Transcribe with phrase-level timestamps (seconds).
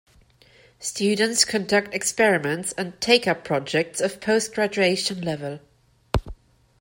[0.79, 5.59] Students conduct experiments and take up projects of post graduation level.